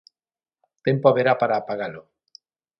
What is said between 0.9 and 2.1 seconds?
haberá para apagalo.